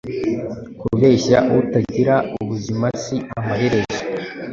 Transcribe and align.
Kubeshya 0.79 1.37
utagira 1.59 2.15
ubuzimasi 2.41 3.15
amaherezo 3.39 4.01